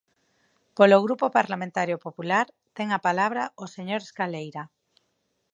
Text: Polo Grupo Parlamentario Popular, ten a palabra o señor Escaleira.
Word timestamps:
Polo 0.77 0.97
Grupo 1.05 1.25
Parlamentario 1.37 1.97
Popular, 2.05 2.47
ten 2.77 2.87
a 2.91 2.99
palabra 3.07 3.43
o 3.63 3.65
señor 3.75 4.01
Escaleira. 4.03 4.63